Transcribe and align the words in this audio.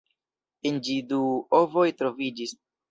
En 0.71 0.79
ĝi 0.89 0.97
du 1.13 1.21
ovoj 1.61 1.87
troviĝis. 2.03 2.61